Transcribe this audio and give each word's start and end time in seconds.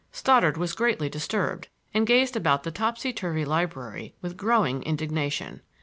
Stoddard 0.11 0.57
was 0.57 0.73
greatly 0.73 1.09
disturbed, 1.09 1.67
and 1.93 2.07
gazed 2.07 2.35
about 2.35 2.63
the 2.63 2.71
topsy 2.71 3.13
turvy 3.13 3.45
library 3.45 4.15
with 4.19 4.35
growing 4.35 4.81
indignation. 4.81 5.61